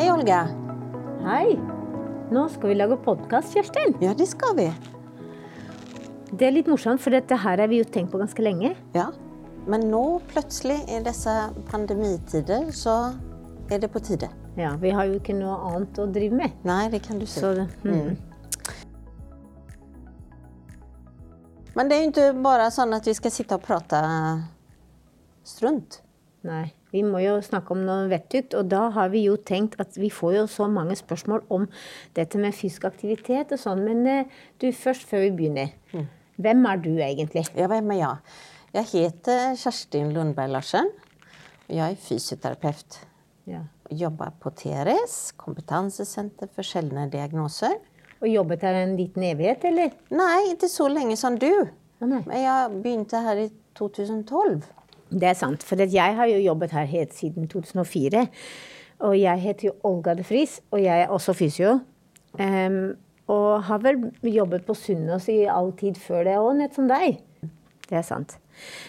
Hei, 0.00 0.08
Olga. 0.08 0.46
Hei. 1.20 1.58
Nå 2.32 2.46
skal 2.48 2.70
vi 2.70 2.74
lage 2.78 2.96
podkast, 3.04 3.52
Kjerstin. 3.52 3.90
Ja, 4.00 4.14
det 4.16 4.30
skal 4.30 4.54
vi. 4.56 4.64
Det 6.32 6.46
er 6.46 6.54
litt 6.54 6.70
morsomt, 6.72 7.02
for 7.04 7.12
dette 7.12 7.36
her 7.42 7.60
har 7.60 7.68
vi 7.68 7.82
jo 7.82 7.84
tenkt 7.84 8.08
på 8.14 8.20
ganske 8.22 8.40
lenge. 8.40 8.70
Ja. 8.96 9.10
Men 9.68 9.84
nå 9.92 10.00
plutselig, 10.30 10.78
i 10.88 11.02
disse 11.04 11.34
pandemitider, 11.68 12.70
så 12.72 12.96
er 13.68 13.84
det 13.84 13.92
på 13.92 14.00
tide. 14.00 14.32
Ja, 14.56 14.72
Vi 14.80 14.88
har 14.96 15.04
jo 15.04 15.20
ikke 15.20 15.36
noe 15.36 15.60
annet 15.68 16.00
å 16.00 16.08
drive 16.08 16.40
med. 16.40 16.56
Nei, 16.64 16.88
det 16.88 17.04
kan 17.04 17.20
du 17.20 17.28
si. 17.28 17.44
Så 17.44 17.52
det, 17.60 17.68
mm. 17.84 18.16
Men 21.76 21.92
det 21.92 21.98
er 21.98 22.06
jo 22.06 22.12
ikke 22.14 22.30
bare 22.40 22.72
sånn 22.72 22.96
at 22.96 23.04
vi 23.04 23.20
skal 23.20 23.36
sitte 23.36 23.60
og 23.60 23.68
prate 23.68 24.00
strunt. 25.44 26.00
Nei. 26.40 26.70
Vi 26.90 27.02
må 27.06 27.20
jo 27.22 27.36
snakke 27.44 27.74
om 27.74 27.82
noe 27.86 28.08
vettug. 28.10 28.54
og 28.58 28.70
da 28.70 28.88
har 28.96 29.10
vi 29.12 29.24
jo 29.24 29.36
tenkt 29.36 29.78
at 29.80 29.96
vi 29.98 30.10
får 30.10 30.36
jo 30.36 30.46
så 30.50 30.68
mange 30.68 30.96
spørsmål 30.98 31.44
om 31.48 31.68
dette 32.14 32.38
med 32.38 32.54
fysisk 32.54 32.84
aktivitet 32.84 33.52
og 33.52 33.60
sånn. 33.62 33.84
Men 33.86 34.06
eh, 34.06 34.40
du, 34.58 34.70
først 34.72 35.06
før 35.08 35.26
vi 35.28 35.34
begynner. 35.38 35.76
Hvem 36.40 36.64
er 36.66 36.80
du 36.80 36.94
egentlig? 36.96 37.44
Ja, 37.54 37.68
hvem 37.68 37.90
er 37.94 38.00
jeg? 38.00 38.34
Jeg 38.72 38.90
heter 38.94 39.54
Kjerstin 39.58 40.12
Lundberg 40.14 40.54
Larsen. 40.54 40.90
og 41.68 41.74
Jeg 41.74 41.92
er 41.92 42.00
fysioterapeut. 42.00 43.00
Ja. 43.50 43.64
Jobber 43.90 44.30
på 44.40 44.52
TRS, 44.54 45.32
Kompetansesenter 45.36 46.48
for 46.54 46.66
sjeldne 46.66 47.08
diagnoser. 47.10 47.74
Og 48.20 48.28
jobbet 48.28 48.62
her 48.62 48.76
en 48.82 48.96
liten 48.98 49.24
evighet, 49.26 49.64
eller? 49.64 49.94
Nei, 50.14 50.52
ikke 50.52 50.68
så 50.70 50.86
lenge 50.92 51.16
som 51.18 51.38
du. 51.40 51.50
Men 52.00 52.22
jeg 52.32 52.82
begynte 52.82 53.20
her 53.24 53.40
i 53.42 53.48
2012. 53.76 54.60
Det 55.10 55.26
er 55.30 55.34
sant, 55.38 55.62
for 55.66 55.80
jeg 55.80 56.16
har 56.16 56.26
jo 56.30 56.38
jobbet 56.38 56.70
her 56.76 56.86
helt 56.86 57.14
siden 57.16 57.48
2004. 57.50 58.26
Og 59.00 59.16
jeg 59.18 59.40
heter 59.42 59.70
jo 59.70 59.76
Olga 59.88 60.14
de 60.14 60.22
Vries, 60.28 60.60
og 60.70 60.82
jeg 60.82 61.06
er 61.06 61.10
også 61.10 61.34
fysio. 61.34 61.80
Um, 62.38 62.94
og 63.30 63.62
har 63.66 63.80
vel 63.82 64.10
jobbet 64.26 64.66
på 64.66 64.74
Sunnaas 64.74 65.28
i 65.30 65.44
all 65.50 65.72
tid 65.78 65.98
før 65.98 66.24
det 66.26 66.36
òg, 66.38 66.52
nett 66.58 66.76
som 66.76 66.88
deg. 66.90 67.18
Det 67.90 67.98
er 67.98 68.06
sant. 68.06 68.36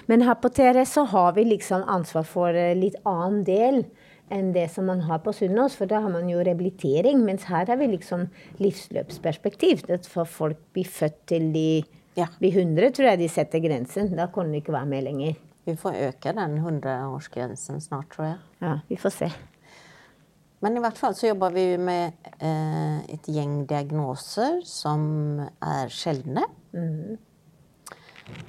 Men 0.09 0.21
her 0.25 0.37
på 0.41 0.49
TRS 0.53 0.95
så 0.97 1.05
har 1.09 1.33
vi 1.37 1.45
liksom 1.47 1.85
ansvar 1.89 2.25
for 2.27 2.57
eh, 2.57 2.73
litt 2.77 2.97
annen 3.07 3.43
del 3.47 3.83
enn 4.31 4.51
det 4.55 4.67
som 4.71 4.85
man 4.87 5.01
har 5.07 5.21
på 5.25 5.33
Sunnaas, 5.35 5.75
for 5.77 5.89
da 5.89 5.99
har 6.03 6.11
man 6.13 6.29
jo 6.31 6.41
rehabilitering. 6.41 7.21
Mens 7.25 7.47
her 7.49 7.65
har 7.67 7.79
vi 7.81 7.89
liksom 7.91 8.27
livsløpsperspektiv. 8.61 9.85
Det 9.87 10.01
for 10.09 10.29
folk 10.29 10.59
blir 10.75 10.87
født 10.87 11.25
til 11.33 11.51
de 11.55 11.83
Ja. 12.17 12.27
blir 12.39 12.51
100, 12.51 12.91
tror 12.91 13.07
jeg 13.09 13.19
de 13.19 13.29
setter 13.29 13.59
grensen. 13.63 14.15
Da 14.15 14.27
kan 14.27 14.51
de 14.51 14.59
ikke 14.61 14.73
være 14.73 14.85
med 14.85 15.03
lenger. 15.03 15.35
Vi 15.65 15.75
får 15.77 15.97
øke 16.07 16.33
den 16.33 16.57
100-årsgrensen 16.57 17.81
snart, 17.83 18.09
tror 18.13 18.25
jeg. 18.25 18.37
Ja, 18.61 18.75
vi 18.89 18.97
får 18.97 19.13
se. 19.13 19.31
Men 20.61 20.77
i 20.77 20.81
hvert 20.83 20.97
fall 20.97 21.15
så 21.17 21.31
jobber 21.31 21.53
vi 21.53 21.65
med 21.81 22.29
eh, 22.37 22.97
et 23.15 23.29
gjeng 23.29 23.63
diagnoser 23.69 24.59
som 24.65 25.41
er 25.41 25.89
sjeldne. 25.93 26.45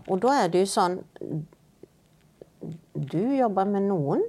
Og 0.06 0.20
da 0.22 0.36
er 0.42 0.52
det 0.52 0.62
jo 0.62 0.68
sånn 0.70 1.00
Du 2.94 3.18
jobber 3.34 3.66
med 3.66 3.88
noen. 3.88 4.22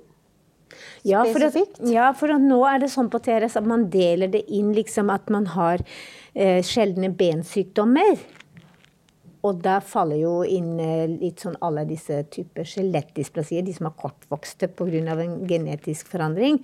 Ja 1.06 1.22
for, 1.28 1.44
at, 1.44 1.54
Spesifikt? 1.54 1.84
ja, 1.92 2.08
for 2.18 2.34
nå 2.42 2.64
er 2.66 2.80
det 2.82 2.90
sånn 2.90 3.12
på 3.14 3.20
TRS 3.22 3.60
at 3.60 3.68
man 3.70 3.86
deler 3.94 4.32
det 4.34 4.42
inn 4.50 4.72
liksom 4.74 5.12
at 5.14 5.28
man 5.30 5.46
har 5.54 5.84
eh, 6.34 6.64
sjeldne 6.66 7.12
bensykdommer. 7.14 8.16
Og 9.44 9.60
der 9.64 9.84
faller 9.84 10.22
jo 10.22 10.34
inn 10.48 10.78
eh, 10.80 11.06
litt 11.12 11.44
sånn 11.44 11.58
alle 11.66 11.84
disse 11.88 12.22
typer 12.32 12.68
skjelettdysplasier, 12.68 13.66
de 13.66 13.74
som 13.76 13.90
er 13.90 13.98
kortvokste 14.00 14.70
pga. 14.72 15.18
en 15.20 15.42
genetisk 15.48 16.08
forandring. 16.08 16.62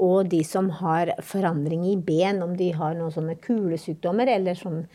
Og 0.00 0.28
de 0.32 0.40
som 0.44 0.70
har 0.80 1.12
forandring 1.20 1.84
i 1.90 1.96
ben, 1.96 2.42
om 2.42 2.56
de 2.56 2.70
har 2.72 2.94
noen 2.96 3.12
sånne 3.12 3.36
kulesykdommer 3.36 4.30
eller 4.32 4.56
sånn, 4.56 4.86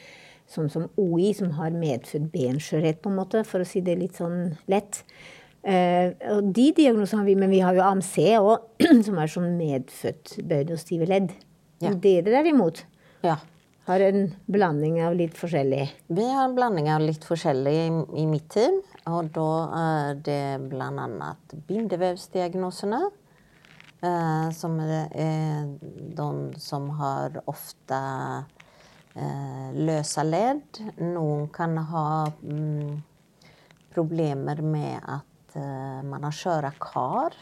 sånn 0.49 0.69
som 0.73 0.87
OI, 0.97 1.33
som 1.37 1.51
har 1.59 1.71
medfødt 1.71 2.31
benskjørhet, 2.33 3.01
på 3.01 3.11
en 3.11 3.19
måte, 3.19 3.43
for 3.45 3.61
å 3.61 3.67
si 3.67 3.83
det 3.85 3.99
litt 3.99 4.17
sånn 4.17 4.57
lett. 4.67 5.03
Eh, 5.61 6.15
og 6.33 6.49
de 6.55 6.71
diagnosene 6.73 7.21
har 7.21 7.27
vi, 7.27 7.35
men 7.37 7.53
vi 7.53 7.61
har 7.61 7.77
jo 7.77 7.85
AMC 7.85 8.15
òg, 8.39 8.81
som 9.05 9.21
er 9.21 9.29
sånn 9.29 9.53
medfødt 9.59 10.39
bøyd 10.47 10.73
og 10.73 10.81
stive 10.81 11.05
ledd. 11.09 11.35
Ja. 11.83 11.93
Dere 11.93 12.31
derimot 12.33 12.81
Ja. 13.21 13.37
Har 13.87 14.03
en 14.03 14.25
blanding 14.51 14.99
av 15.05 15.15
litt 15.15 15.37
forskjellig. 15.39 15.85
Vi 16.11 16.25
har 16.27 16.49
en 16.49 16.55
blanding 16.57 16.89
av 16.91 17.05
litt 17.05 17.23
forskjellig 17.23 17.73
i, 17.73 17.87
i 18.21 18.25
mitt 18.27 18.49
team. 18.51 18.81
Og 19.07 19.29
da 19.35 19.51
er 19.79 20.19
det 20.25 20.41
bl.a. 20.67 21.29
bindevevsdiagnosene. 21.69 22.99
Eh, 23.97 24.49
som 24.53 24.75
er 24.83 25.71
de 26.19 26.27
som 26.61 26.89
har 26.99 27.39
ofte 27.49 28.01
eh, 29.15 29.69
løse 29.73 30.25
ledd. 30.27 30.81
Noen 31.01 31.47
kan 31.55 31.79
ha 31.93 32.09
mm, 32.43 32.91
problemer 33.95 34.61
med 34.61 34.99
at 35.01 35.57
eh, 35.57 36.03
man 36.05 36.27
har 36.27 36.35
skjøre 36.35 36.75
kar 36.83 37.39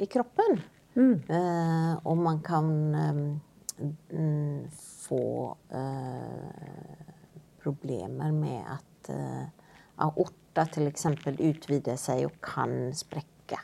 i 0.00 0.08
kroppen. 0.10 0.58
Eh, 0.96 1.92
og 2.08 2.16
man 2.24 2.40
kan 2.40 2.72
mm, 2.96 4.64
få 5.06 5.22
eh, 5.70 7.00
problemer 7.62 8.32
med 8.34 8.62
at 8.76 9.10
eh, 9.14 9.44
aorta 10.04 10.66
f.eks. 10.66 11.06
utvider 11.38 11.98
seg 12.00 12.26
og 12.28 12.38
kan 12.44 12.92
sprekke. 12.96 13.58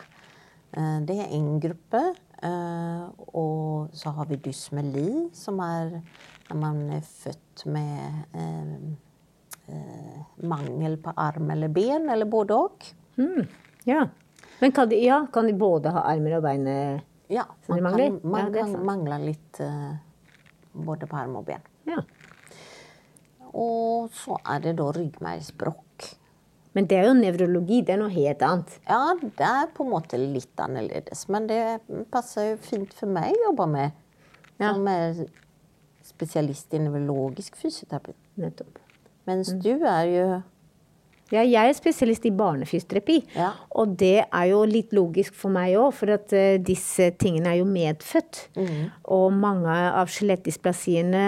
Eh, 0.72 0.98
det 1.08 1.18
er 1.24 1.34
én 1.38 1.56
gruppe. 1.62 2.02
Eh, 2.42 3.02
og 3.38 3.92
så 3.94 4.10
har 4.16 4.26
vi 4.30 4.40
dysmeli, 4.42 5.28
som 5.36 5.60
er 5.62 6.00
når 6.48 6.58
man 6.58 6.80
er 6.98 7.04
født 7.06 7.62
med 7.70 8.34
eh, 8.34 8.72
eh, 9.70 10.18
mangel 10.42 10.98
på 11.04 11.14
arm 11.16 11.52
eller 11.54 11.70
ben, 11.72 12.08
eller 12.10 12.26
både 12.26 12.58
og. 12.58 12.88
Ja. 13.86 14.08
Men 14.60 14.72
kan 14.74 14.90
de, 14.90 14.98
ja, 15.04 15.22
kan 15.32 15.46
de 15.46 15.54
både 15.58 15.90
ha 15.94 16.02
armer 16.12 16.36
og 16.38 16.42
bein? 16.44 16.66
eh? 16.66 17.00
Ja, 17.32 17.46
man 17.70 17.86
kan, 17.94 18.18
man 18.22 18.50
Ja, 18.52 18.64
kan 18.66 18.84
mangle 18.84 19.18
litt 19.22 19.60
både 20.72 21.08
på 21.08 21.18
arm 21.20 21.38
og 21.40 21.46
ben. 21.48 21.64
Ja. 21.88 22.02
Og 23.52 24.12
så 24.16 24.38
er 24.48 24.62
det 24.64 24.76
da 24.80 24.88
ryggmargsbrokk. 24.96 26.06
Men 26.72 26.86
det 26.88 26.96
er 26.96 27.10
jo 27.10 27.16
nevrologi, 27.18 27.82
det 27.84 27.94
er 27.94 28.00
noe 28.00 28.12
helt 28.14 28.42
annet. 28.46 28.78
Ja, 28.88 29.12
det 29.20 29.44
er 29.44 29.72
på 29.76 29.84
en 29.84 29.92
måte 29.92 30.20
litt 30.20 30.62
annerledes, 30.62 31.26
men 31.28 31.48
det 31.50 31.60
passer 32.12 32.54
jo 32.54 32.62
fint 32.64 32.94
for 32.96 33.12
meg 33.12 33.34
å 33.34 33.50
jobbe 33.50 33.66
med. 33.74 33.98
Ja. 34.56 34.72
Som 34.72 34.88
er 34.88 35.20
spesialist 36.06 36.72
i 36.72 36.80
nevrologisk 36.80 37.58
fysioterapi. 37.60 38.14
Nettopp. 38.40 38.80
Mens 39.28 39.52
du 39.52 39.74
er 39.76 40.06
jo 40.08 40.24
Ja, 41.32 41.40
jeg 41.48 41.70
er 41.72 41.72
spesialist 41.78 42.26
i 42.28 42.32
barnefysioterapi. 42.36 43.18
Ja. 43.36 43.50
Og 43.80 43.96
det 44.00 44.18
er 44.28 44.46
jo 44.50 44.62
litt 44.68 44.92
logisk 44.92 45.34
for 45.34 45.50
meg 45.54 45.74
òg, 45.80 45.90
for 45.96 46.12
at 46.12 46.32
uh, 46.36 46.58
disse 46.60 47.10
tingene 47.18 47.54
er 47.54 47.60
jo 47.62 47.68
medfødt. 47.68 48.42
Og 49.16 49.32
mange 49.32 49.72
av 49.72 50.10
skjelettdysplasiene, 50.12 51.24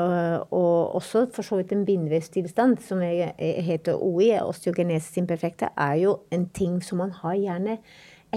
uh, 0.00 0.38
og 0.50 0.96
også 0.98 1.26
for 1.36 1.44
så 1.46 1.60
vidt 1.60 1.72
en 1.76 1.84
bindevevstilstand 1.88 2.80
som 2.84 3.02
er, 3.04 3.32
er- 3.38 3.62
heter 3.66 4.00
OI, 4.02 4.32
osteogenesis 4.40 5.16
imperfecta, 5.22 5.70
er 5.76 5.94
jo 6.06 6.18
en 6.32 6.48
ting 6.56 6.80
som 6.84 6.98
man 7.04 7.12
har 7.22 7.36
gjerne 7.36 7.78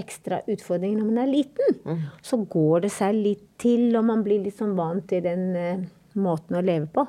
ekstra 0.00 0.38
utfordringer 0.48 1.00
når 1.00 1.08
man 1.10 1.18
er 1.24 1.32
liten. 1.32 2.04
Så 2.24 2.38
går 2.48 2.84
det 2.86 2.92
seg 2.94 3.16
litt 3.16 3.42
til, 3.60 3.88
og 3.98 4.04
man 4.08 4.22
blir 4.24 4.40
litt 4.44 4.56
sånn 4.60 4.76
vant 4.78 5.08
til 5.10 5.24
den 5.26 5.48
eh, 5.58 5.82
måten 6.18 6.58
å 6.58 6.62
leve 6.64 6.88
på. 6.90 7.04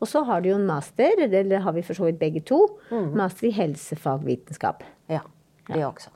Og 0.00 0.08
så 0.08 0.24
har 0.28 0.42
du 0.42 0.50
jo 0.50 0.58
en 0.58 0.66
master, 0.68 1.22
eller 1.24 1.62
har 1.64 1.76
vi 1.76 1.84
for 1.86 1.98
så 1.98 2.08
vidt 2.08 2.20
begge 2.20 2.42
to, 2.48 2.64
master 2.90 3.48
i 3.48 3.54
helsefagvitenskap. 3.56 4.84
Ja, 5.12 5.22
det 5.70 5.84
også. 5.86 6.12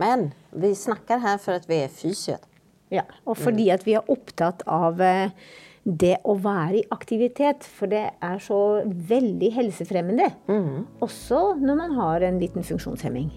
Men 0.00 0.30
vi 0.52 0.74
snakker 0.76 1.22
her 1.22 1.38
for 1.40 1.56
at 1.56 1.68
vi 1.70 1.80
er 1.84 1.92
fysioer. 1.92 2.42
Ja, 2.92 3.02
og 3.26 3.38
fordi 3.40 3.70
at 3.74 3.82
vi 3.86 3.96
er 3.98 4.10
opptatt 4.12 4.60
av 4.70 5.00
eh, 5.02 5.32
det 5.86 6.20
å 6.26 6.36
være 6.38 6.80
i 6.80 6.84
aktivitet, 6.94 7.64
for 7.66 7.90
det 7.90 8.04
er 8.22 8.38
så 8.42 8.60
veldig 8.86 9.50
helsefremmende. 9.54 10.28
Også 11.02 11.56
når 11.58 11.80
man 11.80 11.96
har 11.98 12.26
en 12.26 12.38
liten 12.42 12.66
funksjonshemming. 12.66 13.30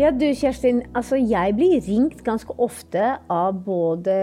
Ja, 0.00 0.08
du 0.16 0.24
Kjerstin, 0.32 0.78
altså 0.96 1.18
jeg 1.20 1.52
blir 1.58 1.80
ringt 1.84 2.22
ganske 2.24 2.54
ofte 2.62 3.02
av 3.28 3.58
både 3.66 4.14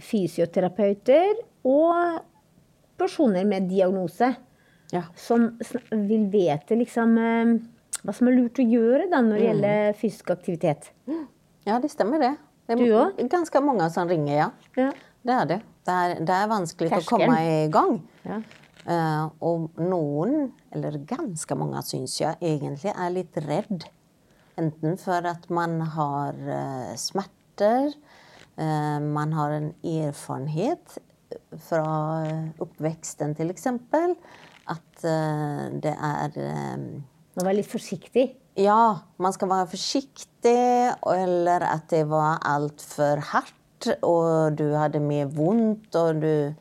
fysioterapeuter 0.00 1.42
og 1.68 2.22
personer 2.96 3.44
med 3.44 3.66
diagnose 3.68 4.30
Ja. 4.94 5.02
som 5.16 5.58
vil 5.90 6.30
vite 6.32 6.78
liksom 6.80 7.18
eh, 7.20 7.50
hva 8.00 8.14
som 8.16 8.30
er 8.30 8.36
lurt 8.38 8.60
å 8.62 8.64
gjøre 8.64 9.10
da 9.10 9.20
når 9.20 9.36
det 9.36 9.44
gjelder 9.44 9.98
fysisk 9.98 10.30
aktivitet. 10.32 10.88
ja, 11.66 11.76
det 11.82 11.90
stemmer 11.92 12.22
det. 12.22 12.32
Det 12.66 12.78
Du 12.78 12.86
er 12.96 13.28
ganske 13.28 13.60
mange 13.60 13.90
som 13.92 14.08
ringer, 14.08 14.36
ja. 14.38 14.50
Ja. 14.76 14.92
Det 15.20 15.34
er 15.34 15.44
det. 15.50 15.58
Det 15.84 15.98
er, 16.04 16.14
det 16.24 16.38
er 16.38 16.48
vanskelig 16.48 16.92
å 16.96 17.02
komme 17.10 17.36
i 17.44 17.68
gang. 17.68 17.98
Ja. 18.24 18.40
Uh, 18.88 19.28
og 19.40 19.68
noen, 19.80 20.48
eller 20.72 20.96
ganske 21.04 21.56
mange, 21.56 21.82
syns 21.84 22.16
jeg 22.20 22.36
egentlig 22.40 22.92
er 22.96 23.12
litt 23.12 23.36
redd. 23.44 23.84
Enten 24.60 24.98
for 25.00 25.26
at 25.26 25.48
man 25.50 25.80
har 25.94 26.36
eh, 26.36 26.92
smerter, 27.00 27.90
eh, 28.56 29.00
man 29.02 29.34
har 29.34 29.56
en 29.56 29.72
erfarenhet 29.82 30.98
fra 31.66 31.86
oppveksten 32.62 33.34
f.eks. 33.34 33.66
At 34.70 35.04
eh, 35.10 35.64
det 35.82 35.94
er 35.94 36.38
Man 37.34 37.48
var 37.48 37.56
litt 37.56 37.66
forsiktig. 37.66 38.28
Ja, 38.54 39.02
man 39.18 39.34
skal 39.34 39.50
være 39.50 39.72
forsiktig, 39.72 40.58
eller 41.02 41.64
at 41.66 41.88
det 41.90 42.04
var 42.06 42.38
altfor 42.46 43.18
hardt, 43.32 43.88
og 44.06 44.54
du 44.54 44.68
hadde 44.78 45.00
mer 45.02 45.26
vondt, 45.34 45.90
og 45.98 46.22
du 46.22 46.54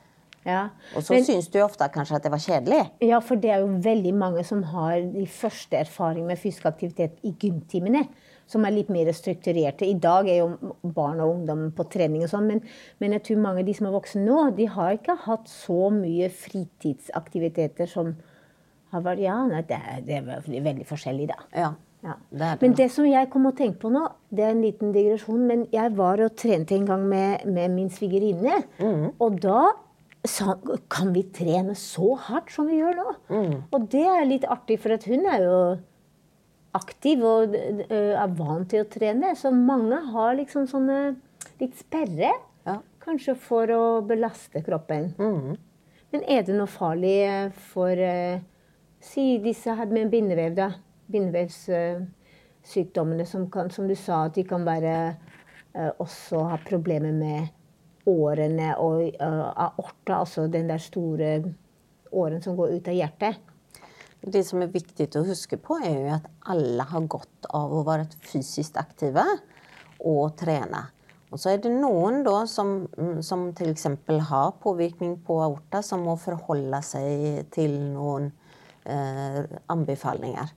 Ja. 0.45 0.69
Og 0.95 1.03
så 1.03 1.17
syns 1.23 1.47
du 1.53 1.59
ofte 1.63 1.87
kanskje 1.93 2.15
at 2.17 2.23
det 2.23 2.31
var 2.33 2.41
kjedelig. 2.43 2.81
Ja, 3.01 3.19
for 3.23 3.35
det 3.39 3.51
er 3.51 3.59
jo 3.63 3.67
veldig 3.85 4.13
mange 4.13 4.43
som 4.43 4.63
har 4.73 4.99
de 5.13 5.25
første 5.27 5.77
erfaringene 5.79 6.27
med 6.33 6.37
fysisk 6.41 6.65
aktivitet 6.65 7.17
i 7.23 7.31
gymtimene. 7.39 8.07
Som 8.45 8.65
er 8.67 8.73
litt 8.75 8.89
mer 8.91 9.07
strukturerte. 9.15 9.87
I 9.87 9.93
dag 10.03 10.27
er 10.27 10.41
jo 10.41 10.73
barn 10.83 11.21
og 11.23 11.29
ungdom 11.37 11.61
på 11.77 11.85
trening 11.89 12.25
og 12.25 12.29
sånn, 12.29 12.45
men, 12.51 12.59
men 12.99 13.15
jeg 13.15 13.23
tror 13.23 13.39
mange 13.39 13.63
av 13.63 13.69
de 13.69 13.73
som 13.77 13.87
er 13.87 13.93
voksne 13.95 14.25
nå, 14.25 14.41
de 14.57 14.65
har 14.67 14.97
ikke 14.97 15.15
hatt 15.23 15.47
så 15.47 15.87
mye 15.95 16.27
fritidsaktiviteter 16.93 17.87
som 17.89 18.13
har 18.93 19.01
vært 19.05 19.23
Ja, 19.23 19.37
nei, 19.49 19.61
det, 19.65 19.79
er- 19.79 20.03
det 20.05 20.19
er 20.19 20.61
veldig 20.67 20.85
forskjellig, 20.85 21.27
da. 21.31 21.39
Ja, 21.55 21.71
Ja. 22.03 22.13
det 22.31 22.39
det. 22.39 22.61
Men 22.61 22.73
det 22.75 22.89
som 22.91 23.05
jeg 23.07 23.29
kom 23.31 23.45
og 23.47 23.55
tenkte 23.57 23.79
på 23.79 23.89
nå, 23.89 24.03
det 24.29 24.43
er 24.43 24.49
en 24.51 24.61
liten 24.61 24.91
digresjon, 24.93 25.47
men 25.47 25.67
jeg 25.71 25.95
var 25.95 26.19
og 26.19 26.35
trente 26.35 26.75
en 26.75 26.85
gang 26.85 27.07
med, 27.07 27.45
med 27.47 27.71
min 27.71 27.89
svigerinne. 27.89 28.59
Og 29.19 29.39
da 29.41 29.71
Kan 30.23 31.11
vi 31.15 31.23
trene 31.35 31.73
så 31.75 32.13
hardt 32.29 32.51
som 32.53 32.67
vi 32.69 32.77
gjør 32.79 32.95
nå? 32.95 33.07
Og 33.75 33.87
det 33.91 34.05
er 34.07 34.29
litt 34.29 34.45
artig, 34.47 34.79
for 34.79 34.95
at 34.95 35.03
hun 35.09 35.25
er 35.27 35.43
jo 35.43 35.57
aktiv 36.73 37.23
og 37.27 37.55
er 37.57 38.35
vant 38.37 38.69
til 38.71 38.81
å 38.85 38.89
trene. 38.89 39.35
Så 39.35 39.51
mange 39.53 39.99
har 40.13 40.35
liksom 40.39 40.67
sånne 40.71 41.15
litt 41.59 41.75
sperre. 41.79 42.31
Ja. 42.63 42.77
Kanskje 43.03 43.35
for 43.35 43.67
å 43.75 44.01
belaste 44.07 44.61
kroppen. 44.63 45.13
Mm. 45.19 45.57
Men 46.13 46.21
er 46.29 46.41
det 46.45 46.53
noe 46.55 46.67
farlig 46.69 47.25
eh, 47.25 47.51
for 47.73 47.91
eh, 47.97 48.39
Si 49.03 49.37
disse 49.43 49.67
her 49.75 49.91
med 49.91 50.07
bindevev, 50.13 50.55
da. 50.55 50.71
Bindevevssykdommene 51.11 53.25
som, 53.27 53.51
kan, 53.51 53.67
som 53.67 53.83
du 53.89 53.95
sa, 53.99 54.23
at 54.29 54.35
de 54.37 54.43
kan 54.47 54.63
være 54.63 55.19
eh, 55.75 55.91
også 55.99 56.47
ha 56.47 56.55
problemer 56.63 57.11
med 57.11 57.51
årene 58.09 58.73
og 58.81 59.01
eh, 59.07 59.44
aorta, 59.67 60.19
altså 60.19 60.47
den 60.51 60.69
der 60.71 60.81
store 60.81 61.33
åren 62.13 62.44
som 62.44 62.57
går 62.57 62.77
ut 62.77 62.89
av 62.91 62.97
hjertet. 62.97 63.39
Det 64.23 64.44
som 64.47 64.61
er 64.63 64.71
viktig 64.71 65.09
å 65.19 65.25
huske 65.27 65.57
på, 65.59 65.77
er 65.83 65.95
jo 65.97 66.11
at 66.15 66.27
alle 66.51 66.85
har 66.88 67.07
godt 67.11 67.50
av 67.51 67.73
å 67.75 67.83
være 67.88 68.07
fysisk 68.23 68.77
aktive 68.79 69.25
og 70.00 70.35
trene. 70.39 70.85
Og 71.33 71.41
så 71.41 71.50
er 71.50 71.63
det 71.63 71.71
noen 71.73 72.21
da 72.23 72.44
som, 72.47 72.85
som 73.25 73.47
f.eks. 73.51 73.88
har 74.29 74.51
påvirkning 74.63 75.17
på 75.25 75.39
aorta, 75.41 75.81
som 75.81 76.05
må 76.05 76.13
forholde 76.21 76.79
seg 76.85 77.50
til 77.51 77.73
noen 77.95 78.29
eh, 78.85 79.41
anbefalinger. 79.73 80.53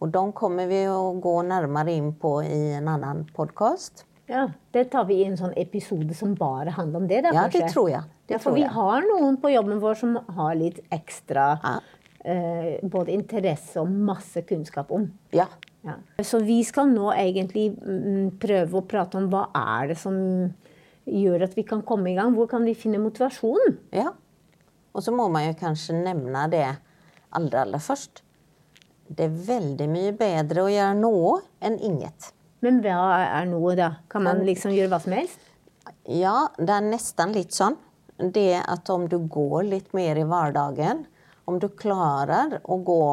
Og 0.00 0.12
de 0.14 0.22
kommer 0.32 0.70
vi 0.70 0.84
å 0.88 1.10
gå 1.20 1.34
nærmere 1.44 1.92
inn 1.92 2.14
på 2.16 2.38
i 2.46 2.60
en 2.78 2.88
annen 2.88 3.26
podkast. 3.36 4.06
Ja, 4.30 4.44
Det 4.72 4.84
tar 4.92 5.04
vi 5.08 5.16
i 5.20 5.24
en 5.26 5.36
sånn 5.40 5.54
episode 5.58 6.14
som 6.14 6.36
bare 6.38 6.70
handler 6.76 7.00
om 7.02 7.08
det. 7.10 7.22
da, 7.26 7.32
Ja, 7.34 7.48
det 7.50 7.64
tror 7.72 7.88
jeg. 7.90 8.02
Det 8.28 8.36
ja, 8.36 8.38
for 8.38 8.54
vi 8.54 8.62
jeg. 8.62 8.70
har 8.70 9.02
noen 9.02 9.36
på 9.42 9.50
jobben 9.52 9.80
vår 9.82 9.96
som 9.98 10.14
har 10.36 10.54
litt 10.54 10.78
ekstra 10.94 11.58
Ja. 11.64 11.80
eh, 12.24 12.78
både 12.82 13.08
interesse 13.12 13.80
og 13.80 13.88
masse 13.90 14.42
kunnskap 14.46 14.90
om. 14.92 15.10
Ja. 15.32 15.48
Ja. 15.82 15.94
Så 16.20 16.38
vi 16.44 16.62
skal 16.62 16.86
nå 16.92 17.10
egentlig 17.16 17.70
mm, 17.80 18.38
prøve 18.38 18.78
å 18.82 18.86
prate 18.86 19.16
om 19.16 19.30
hva 19.32 19.46
er 19.56 19.88
det 19.88 19.96
som 19.98 20.14
gjør 21.08 21.42
at 21.46 21.54
vi 21.56 21.62
kan 21.64 21.82
komme 21.82 22.10
i 22.12 22.14
gang. 22.14 22.34
Hvor 22.36 22.46
kan 22.48 22.64
vi 22.64 22.74
finne 22.74 22.98
motivasjon? 23.00 23.78
Ja. 23.92 24.12
Og 24.94 25.02
så 25.02 25.10
må 25.14 25.28
man 25.32 25.46
jo 25.48 25.54
kanskje 25.58 25.96
nevne 26.04 26.48
det 26.52 26.66
aller, 27.32 27.56
aller 27.64 27.78
først. 27.78 28.22
Det 29.08 29.24
er 29.24 29.38
veldig 29.58 29.88
mye 29.88 30.12
bedre 30.12 30.66
å 30.66 30.70
gjøre 30.70 30.98
noe 31.00 31.40
enn 31.62 31.78
inget. 31.80 32.32
Men 32.64 32.80
hva 32.84 32.98
er 33.24 33.46
noe, 33.48 33.74
da? 33.78 33.94
Kan 34.12 34.26
man 34.26 34.42
liksom 34.44 34.74
gjøre 34.76 34.92
hva 34.92 35.00
som 35.02 35.14
helst? 35.16 35.46
Ja, 36.10 36.50
det 36.58 36.74
er 36.74 36.84
nesten 36.84 37.32
litt 37.36 37.56
sånn. 37.56 37.78
Det 38.20 38.60
at 38.60 38.90
om 38.92 39.06
du 39.08 39.16
går 39.32 39.64
litt 39.70 39.94
mer 39.96 40.18
i 40.20 40.26
hverdagen, 40.28 41.06
om 41.48 41.56
du 41.58 41.70
klarer 41.72 42.58
å 42.68 42.76
gå 42.84 43.04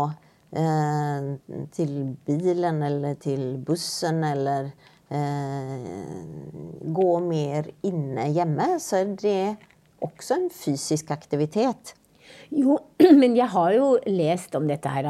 eh, 0.52 1.30
til 1.74 1.94
bilen 2.28 2.84
eller 2.84 3.16
til 3.24 3.56
bussen 3.64 4.20
eller 4.28 4.68
eh, 5.08 5.88
gå 7.00 7.10
mer 7.24 7.72
inne 7.88 8.28
hjemme, 8.36 8.74
så 8.84 9.00
er 9.00 9.16
det 9.16 9.40
også 10.04 10.42
en 10.42 10.50
fysisk 10.54 11.16
aktivitet. 11.16 11.96
Jo, 12.50 12.78
men 13.22 13.36
jeg 13.36 13.50
har 13.52 13.72
jo 13.76 13.88
lest 14.08 14.56
om 14.56 14.68
dette 14.70 14.92
her. 14.92 15.10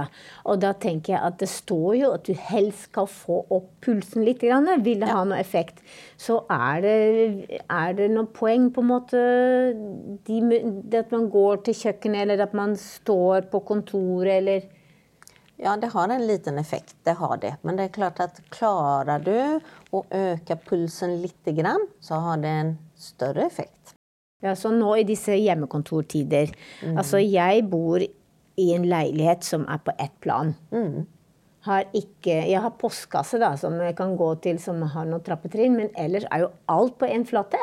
Og 0.50 0.62
da 0.62 0.74
tenker 0.74 1.13
jeg 1.16 1.24
at 1.30 1.38
det 1.42 1.50
står 1.51 1.98
jo 2.00 2.12
at 2.16 2.25
du 2.28 2.34
helst 2.50 2.88
skal 2.89 3.10
få 3.12 3.42
opp 3.54 3.69
pulsen 3.86 4.25
litt. 4.25 4.42
Grann. 4.42 4.69
Vil 4.86 5.01
det 5.01 5.10
ha 5.10 5.24
noe 5.25 5.39
effekt, 5.42 5.81
så 6.19 6.39
er 6.54 6.81
det, 6.84 7.60
er 7.66 7.95
det 7.98 8.10
noe 8.13 8.30
poeng 8.34 8.69
på 8.74 8.84
en 8.84 8.89
måte 8.89 9.22
de, 10.28 10.39
det 10.86 11.06
at 11.06 11.13
man 11.13 11.28
går 11.34 11.63
til 11.68 11.78
kjøkkenet, 11.81 12.24
eller 12.24 12.44
at 12.45 12.54
man 12.57 12.75
står 12.80 13.50
på 13.51 13.63
kontoret, 13.68 14.38
eller 14.39 14.68
Ja, 15.57 15.74
det 15.81 15.89
har 15.89 16.12
en 16.13 16.28
liten 16.30 16.60
effekt, 16.62 16.95
det 17.04 17.16
har 17.18 17.39
det. 17.42 17.56
Men 17.66 17.80
det 17.80 17.88
er 17.88 17.95
klart 17.95 18.19
at 18.22 18.38
klarer 18.54 19.24
du 19.25 19.34
å 19.98 20.04
øke 20.06 20.60
pulsen 20.68 21.18
litt, 21.24 21.42
grann, 21.57 21.88
så 22.00 22.22
har 22.22 22.44
det 22.44 22.54
en 22.60 22.72
større 22.94 23.48
effekt. 23.48 23.76
Ja, 24.45 24.54
så 24.56 24.69
nå 24.69 24.92
i 25.00 25.06
disse 25.07 25.34
hjemmekontortider 25.34 26.51
Altså, 26.94 27.18
jeg 27.24 27.63
bor 27.72 28.04
i 28.57 28.66
en 28.74 28.86
leilighet 28.89 29.45
som 29.45 29.63
er 29.69 29.80
på 29.86 29.94
ett 29.98 30.13
plan. 30.22 30.54
Har 31.68 31.88
ikke 31.98 32.36
Jeg 32.48 32.62
har 32.62 32.75
postkasse, 32.80 33.39
da, 33.42 33.56
som 33.57 33.75
jeg 33.81 33.95
kan 33.98 34.16
gå 34.18 34.30
til, 34.42 34.60
som 34.62 34.81
har 34.81 35.06
noen 35.10 35.24
trappetrinn, 35.25 35.75
men 35.78 35.89
ellers 35.98 36.25
er 36.31 36.45
jo 36.45 36.51
alt 36.69 36.98
på 37.01 37.10
én 37.10 37.25
flate. 37.28 37.60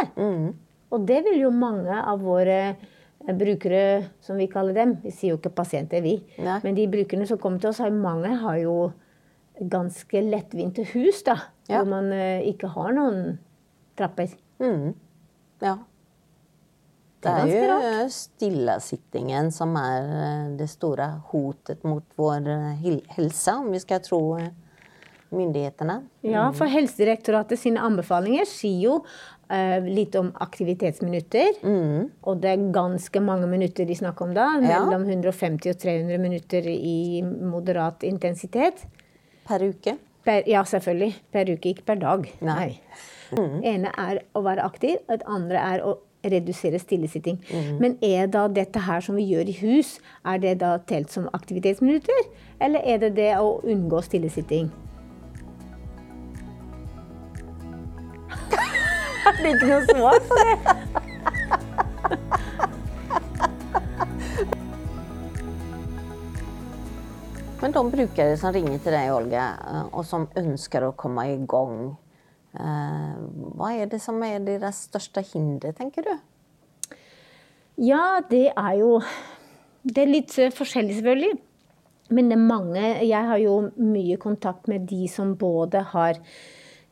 Og 0.95 1.07
det 1.09 1.23
vil 1.27 1.41
jo 1.41 1.51
mange 1.51 1.95
av 1.95 2.21
våre 2.23 2.59
eh, 2.75 3.35
brukere, 3.35 4.11
som 4.23 4.37
vi 4.39 4.47
kaller 4.47 4.77
dem 4.77 4.93
Vi 5.03 5.11
sier 5.11 5.33
jo 5.33 5.39
ikke 5.41 5.55
pasienter, 5.57 6.05
vi. 6.05 6.19
Nei. 6.39 6.61
Men 6.63 6.77
de 6.77 6.85
brukerne 6.91 7.27
som 7.27 7.41
kommer 7.43 7.63
til 7.63 7.73
oss, 7.73 7.81
har 7.83 7.91
mange 7.91 8.35
har 8.43 8.61
jo 8.63 8.77
ganske 9.71 10.23
lettvinte 10.27 10.85
hus, 10.93 11.23
da. 11.27 11.39
Ja. 11.69 11.81
Hvor 11.81 11.91
man 11.91 12.13
eh, 12.13 12.45
ikke 12.51 12.71
har 12.75 12.95
noen 12.95 13.39
trapper. 13.99 14.31
Mm. 14.63 14.95
Ja. 15.63 15.79
Det 17.25 17.55
er 17.57 17.71
jo 17.71 18.09
stillesittingen 18.13 19.51
som 19.55 19.75
er 19.81 20.11
eh, 20.19 20.51
det 20.59 20.69
store 20.73 21.09
hotet 21.31 21.85
mot 21.87 22.05
vår 22.21 22.51
eh, 22.53 22.85
helse, 23.17 23.55
om 23.57 23.71
vi 23.73 23.81
skal 23.83 24.03
tro 24.05 24.21
eh, 24.37 24.51
myndighetene. 25.35 25.99
Ja, 26.29 26.51
for 26.55 26.71
Helsedirektoratet 26.71 27.59
sine 27.59 27.83
anbefalinger 27.85 28.47
sier 28.49 28.83
jo 28.85 28.99
litt 29.85 30.15
om 30.17 30.31
aktivitetsminutter. 30.41 31.59
Og 32.25 32.39
det 32.41 32.49
er 32.49 32.63
ganske 32.73 33.21
mange 33.21 33.45
minutter 33.51 33.85
de 33.87 33.97
snakker 33.99 34.25
om 34.25 34.33
da. 34.35 34.47
Ja. 34.65 34.79
Mellom 34.87 35.05
150 35.05 35.75
og 35.75 35.83
300 35.83 36.23
minutter 36.23 36.69
i 36.73 37.21
moderat 37.23 38.07
intensitet. 38.09 38.87
Per 39.45 39.67
uke. 39.69 39.99
Per, 40.25 40.49
ja, 40.49 40.65
selvfølgelig. 40.65 41.13
Per 41.35 41.53
uke, 41.53 41.75
ikke 41.75 41.87
per 41.93 42.01
dag. 42.01 42.25
Nei. 42.47 42.71
ene 43.75 43.93
er 44.01 44.25
å 44.33 44.43
være 44.47 44.65
aktiv, 44.65 44.97
og 45.05 45.21
det 45.21 45.29
andre 45.37 45.69
er 45.75 45.85
å 45.85 45.99
redusere 46.33 46.79
stillesitting. 46.79 47.39
Men 47.81 47.99
er 48.03 48.27
da 48.33 48.47
dette 48.49 48.81
her 48.87 49.01
som 49.05 49.19
vi 49.19 49.27
gjør 49.33 49.51
i 49.51 49.59
hus, 49.61 49.99
er 50.25 50.39
det 50.43 50.61
da 50.63 50.77
telt 50.89 51.13
som 51.13 51.29
aktivitetsminutter? 51.37 52.29
Eller 52.61 52.81
er 52.85 52.99
det 53.05 53.15
det 53.19 53.33
å 53.39 53.61
unngå 53.65 54.03
stillesitting? 54.07 54.71
Det 59.25 59.41
blir 59.41 59.55
ikke 59.57 59.67
noe 59.71 59.85
svar 59.89 60.19
på 60.29 60.35
det? 60.37 60.57
Men 67.65 67.73
de 67.73 67.83
brukere 67.91 68.37
som 68.37 68.53
ringer 68.53 68.81
til 68.85 68.93
deg, 68.93 69.09
Olga, 69.09 69.45
eh, 69.65 69.85
og 69.97 70.05
som 70.05 70.27
ønsker 70.37 70.85
å 70.85 70.91
komme 71.01 71.25
i 71.33 71.39
gang, 71.49 71.95
hva 72.55 73.73
er 73.75 73.89
det 73.91 73.99
som 74.03 74.21
er 74.23 74.43
deres 74.45 74.85
største 74.89 75.25
hinder, 75.33 75.75
tenker 75.75 76.07
du? 76.07 76.15
Ja, 77.83 78.21
det 78.31 78.53
er 78.55 78.75
jo 78.79 79.01
Det 79.85 80.01
er 80.01 80.09
litt 80.09 80.37
eh, 80.39 80.55
forskjellig, 80.55 81.01
selvfølgelig. 81.01 81.35
Men 82.15 82.31
det 82.31 82.37
er 82.37 82.47
mange 82.47 82.85
Jeg 83.05 83.29
har 83.29 83.41
jo 83.43 83.59
mye 83.77 84.17
kontakt 84.21 84.69
med 84.69 84.87
de 84.89 85.09
som 85.09 85.35
både 85.37 85.83
har 85.91 86.21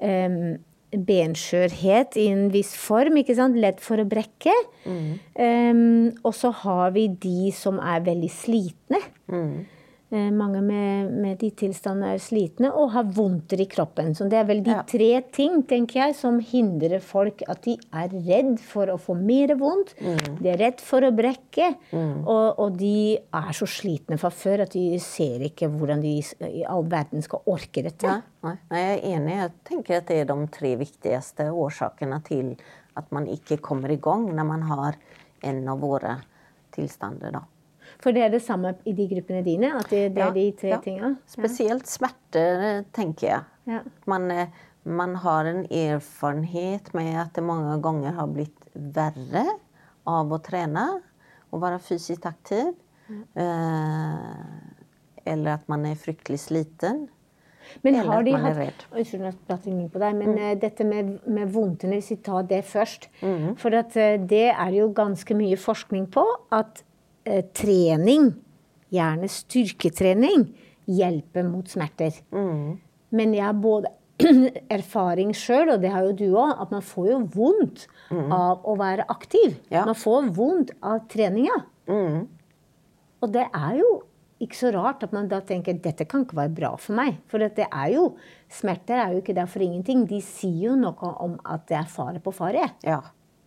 um, 0.02 0.56
benskjørhet 0.92 2.18
i 2.20 2.26
en 2.28 2.50
viss 2.52 2.74
form, 2.76 3.16
ikke 3.16 3.36
sant? 3.38 3.56
lett 3.56 3.80
for 3.80 4.02
å 4.02 4.08
brekke. 4.08 4.52
Um, 4.84 6.10
og 6.20 6.34
så 6.36 6.50
har 6.64 6.92
vi 6.96 7.06
de 7.08 7.52
som 7.56 7.78
er 7.80 8.04
veldig 8.04 8.32
slitne. 8.32 9.00
Eh, 9.32 9.78
mange 10.12 10.60
med, 10.60 11.10
med 11.10 11.38
de 11.40 11.48
tilstandene 11.56 12.14
er 12.14 12.20
slitne 12.20 12.68
og 12.76 12.90
har 12.92 13.06
vondter 13.16 13.60
i 13.62 13.66
kroppen. 13.70 14.12
Så 14.14 14.26
det 14.28 14.38
er 14.40 14.44
vel 14.48 14.62
de 14.62 14.70
Ja. 14.74 14.82
tre 14.86 15.22
ting 15.32 15.62
tenker 15.68 16.00
jeg, 16.06 16.14
som 16.18 16.38
hindrer 16.40 17.00
folk 17.00 17.42
at 17.48 17.62
de 17.64 17.78
er 17.92 18.08
redd 18.12 18.58
for 18.60 18.86
å 18.92 18.98
få 19.00 19.16
mer 19.16 19.54
vondt. 19.56 19.94
De 19.98 20.48
er 20.52 20.58
redd 20.60 20.80
for 20.80 21.00
å 21.00 21.12
brekke. 21.16 21.70
Og, 21.92 22.58
og 22.58 22.76
de 22.76 23.16
er 23.18 23.52
så 23.56 23.66
slitne 23.66 24.18
fra 24.20 24.30
før 24.30 24.62
at 24.66 24.72
de 24.76 24.98
ser 25.00 25.40
ikke 25.48 25.68
hvordan 25.72 26.02
de 26.04 26.18
i 26.48 26.64
all 26.68 26.84
verden 26.84 27.22
skal 27.24 27.40
orke 27.46 27.82
dette. 27.82 28.06
Nei. 28.42 28.56
nei, 28.70 28.80
jeg 28.82 28.98
er 28.98 29.16
enig. 29.16 29.36
Jeg 29.38 29.52
tenker 29.70 29.96
at 30.02 30.06
det 30.12 30.20
er 30.22 30.28
de 30.30 30.38
tre 30.52 30.74
viktigste 30.76 31.48
årsakene 31.52 32.20
til 32.28 32.54
at 32.96 33.08
man 33.10 33.26
ikke 33.26 33.56
kommer 33.64 33.90
i 33.90 33.96
gang 33.96 34.28
når 34.34 34.44
man 34.44 34.62
har 34.68 35.00
en 35.42 35.68
av 35.68 35.80
våre 35.80 36.18
tilstander. 36.76 37.32
Da. 37.32 37.42
For 38.02 38.14
det 38.14 38.24
er 38.26 38.34
det 38.34 38.42
samme 38.42 38.74
i 38.88 38.94
de 38.98 39.06
gruppene 39.10 39.44
dine? 39.46 39.72
At 39.78 39.90
det, 39.92 40.08
det 40.16 40.24
er 40.24 40.34
de 40.34 40.46
tre 40.58 40.78
tinga? 40.82 41.14
Spesielt 41.30 41.86
smerter, 41.90 42.82
tenker 42.94 43.28
jeg. 43.28 43.82
Man, 44.10 44.26
eh, 44.34 44.50
man 44.82 45.14
har 45.22 45.46
en 45.46 45.62
erfarenhet 45.70 46.90
med 46.98 47.14
at 47.22 47.36
det 47.38 47.46
mange 47.46 47.78
ganger 47.84 48.18
har 48.18 48.30
blitt 48.32 48.68
verre 48.74 49.46
av 50.08 50.34
å 50.34 50.40
trene 50.42 50.86
og 51.52 51.62
være 51.62 51.78
fysisk 51.84 52.26
aktiv. 52.26 52.72
Eh, 53.12 54.30
eller 55.28 55.58
at 55.58 55.68
man 55.70 55.84
er 55.86 55.98
fryktelig 55.98 56.40
sliten. 56.48 57.06
Men 57.82 57.94
Eller 57.94 58.10
har 58.10 58.20
at 58.20 58.26
de 58.26 58.62
hatt. 58.66 58.86
Unnskyld, 58.90 59.26
jeg 59.28 59.36
prater 59.46 59.70
inn 59.70 59.90
på 59.92 60.00
deg, 60.02 60.16
men 60.18 60.32
mm. 60.34 60.46
dette 60.60 60.84
med, 60.86 61.12
med 61.30 61.52
vondtene, 61.54 62.00
hvis 62.00 62.10
vi 62.16 62.18
tar 62.26 62.48
det 62.50 62.64
først. 62.68 63.06
Mm. 63.22 63.52
For 63.60 63.78
at, 63.78 63.94
eh, 63.96 64.16
det 64.18 64.48
er 64.50 64.72
jo 64.74 64.88
ganske 64.96 65.36
mye 65.38 65.58
forskning 65.60 66.08
på 66.12 66.24
at 66.52 66.82
eh, 67.24 67.44
trening, 67.56 68.32
gjerne 68.92 69.30
styrketrening, 69.30 70.46
hjelper 70.90 71.46
mot 71.48 71.68
smerter. 71.70 72.16
Mm. 72.34 72.78
Men 73.12 73.34
jeg 73.36 73.46
har 73.46 73.58
både 73.62 73.92
erfaring 74.78 75.32
sjøl, 75.36 75.74
og 75.74 75.82
det 75.82 75.90
har 75.92 76.06
jo 76.08 76.14
du 76.18 76.28
òg, 76.30 76.54
at 76.62 76.72
man 76.74 76.84
får 76.84 77.10
jo 77.10 77.18
vondt 77.34 77.88
av 78.12 78.64
å 78.68 78.76
være 78.80 79.08
aktiv. 79.12 79.58
Ja. 79.72 79.86
Man 79.88 79.98
får 79.98 80.30
vondt 80.36 80.72
av 80.84 81.04
treninga. 81.12 81.62
Mm. 81.90 82.24
Og 83.22 83.30
det 83.34 83.46
er 83.48 83.76
jo 83.78 83.90
ikke 84.42 84.58
så 84.58 84.72
rart 84.74 85.04
at 85.06 85.12
man 85.14 85.28
da 85.30 85.38
tenker 85.46 85.78
dette 85.78 86.06
kan 86.10 86.24
ikke 86.24 86.38
være 86.40 86.54
bra 86.56 86.72
for 86.80 86.98
meg. 86.98 87.20
For 87.30 87.42
det 87.42 87.68
er 87.68 87.90
jo, 87.94 88.08
smerter 88.50 88.98
er 88.98 89.14
jo 89.14 89.22
ikke 89.22 89.36
der 89.36 89.50
for 89.50 89.62
ingenting. 89.62 90.02
De 90.10 90.18
sier 90.24 90.72
jo 90.72 90.78
noe 90.78 91.12
om 91.22 91.36
at 91.46 91.68
det 91.70 91.78
er 91.78 91.90
fare 91.90 92.22
på 92.22 92.34
fare. 92.34 92.72
Ja. 92.86 92.98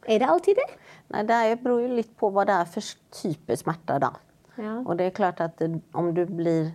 Er 0.08 0.20
det 0.22 0.30
alltid 0.30 0.56
det? 0.56 0.68
Nei, 1.14 1.24
det 1.24 1.36
er- 1.36 1.56
beror 1.62 1.82
jo 1.82 1.96
litt 1.96 2.16
på 2.18 2.32
hva 2.34 2.46
det 2.46 2.56
er 2.56 2.66
for 2.66 2.82
type 3.12 3.58
smerter, 3.58 4.00
da. 4.00 4.12
Ja. 4.58 4.80
Og 4.86 4.98
det 4.98 5.08
er 5.08 5.12
klart 5.18 5.42
at 5.42 5.62
om 5.94 6.14
du 6.14 6.26
blir 6.26 6.74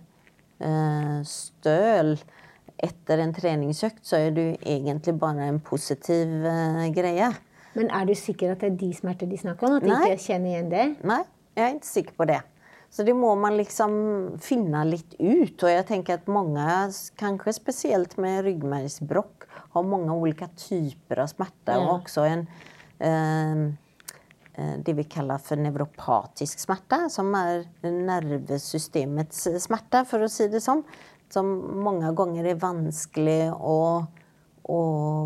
eh, 0.61 1.21
støl 1.23 2.17
etter 2.81 3.19
en 3.23 3.33
treningsøkt, 3.33 4.03
så 4.05 4.17
er 4.27 4.31
du 4.31 4.41
egentlig 4.65 5.17
bare 5.19 5.47
en 5.49 5.59
positiv 5.59 6.45
eh, 6.45 6.89
greie. 6.93 7.31
Men 7.75 7.89
er 7.89 8.05
du 8.05 8.13
sikker 8.17 8.51
at 8.51 8.59
det 8.63 8.71
er 8.73 8.77
de 8.81 8.93
smerter 8.93 9.29
de 9.29 9.37
snakker 9.37 9.67
om? 9.67 9.75
At 9.79 9.83
de 9.83 9.91
ikke 9.95 10.25
kjenner 10.27 10.51
igjen 10.51 10.71
det? 10.71 10.87
Nei, 11.07 11.21
jeg 11.55 11.65
er 11.67 11.75
ikke 11.77 11.91
sikker 11.91 12.17
på 12.17 12.27
det. 12.27 12.41
Så 12.91 13.05
det 13.07 13.13
må 13.15 13.31
man 13.39 13.55
liksom 13.55 13.93
finne 14.43 14.81
litt 14.89 15.13
ut. 15.15 15.55
Og 15.63 15.69
jeg 15.71 15.85
tenker 15.87 16.17
at 16.19 16.27
mange, 16.27 16.65
kanskje 17.21 17.53
spesielt 17.55 18.17
med 18.19 18.43
ryggmargsbrokk, 18.43 19.47
har 19.71 19.85
mange 19.87 20.11
ulike 20.11 20.49
typer 20.59 21.21
av 21.23 21.29
smerter. 21.31 21.77
Ja. 21.77 21.85
Og 21.85 22.01
også 22.01 22.25
en 22.27 22.43
det 23.01 24.93
vi 24.93 25.03
kaller 25.09 25.39
for 25.41 25.57
nevropatisk 25.57 26.59
smerte, 26.61 27.07
som 27.09 27.31
er 27.39 27.63
nervesystemets 27.81 29.47
smerte, 29.63 30.03
for 30.05 30.25
å 30.25 30.29
si 30.29 30.49
det 30.51 30.61
sånn. 30.61 30.83
Som 31.31 31.49
mange 31.81 32.11
ganger 32.13 32.49
er 32.51 32.59
vanskelig 32.61 33.53
å, 33.55 33.79
å 34.69 34.79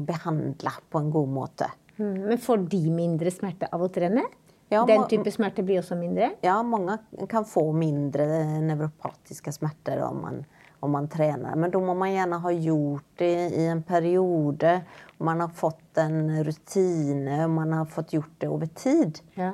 behandle 0.06 0.76
på 0.88 1.02
en 1.02 1.12
god 1.12 1.34
måte. 1.36 1.70
Mm. 1.98 2.18
Men 2.30 2.42
får 2.42 2.68
de 2.70 2.82
mindre 2.94 3.34
smerte 3.34 3.68
av 3.74 3.84
å 3.84 3.90
trene? 3.92 4.24
Ja, 4.70 4.86
Den 4.86 5.08
type 5.08 5.32
smerte 5.32 5.64
blir 5.64 5.80
også 5.80 5.96
mindre? 5.98 6.32
Ja, 6.42 6.58
mange 6.64 6.98
kan 7.30 7.46
få 7.46 7.70
mindre 7.78 8.26
nevropatiske 8.66 9.54
smerter 9.54 10.02
om 10.08 10.22
man, 10.22 10.40
om 10.80 10.92
man 10.92 11.10
trener. 11.12 11.56
Men 11.56 11.72
da 11.72 11.82
må 11.82 11.94
man 11.98 12.14
gjerne 12.14 12.40
ha 12.42 12.54
gjort 12.54 13.12
det 13.22 13.34
i 13.54 13.68
en 13.70 13.84
periode. 13.86 14.80
Man 15.24 15.40
har 15.40 15.48
fått 15.56 15.98
en 15.98 16.44
rutine, 16.44 17.46
og 17.46 17.54
man 17.56 17.72
har 17.74 17.86
fått 17.86 18.14
gjort 18.14 18.34
det 18.40 18.50
over 18.52 18.68
tid. 18.68 19.22
Ja. 19.36 19.54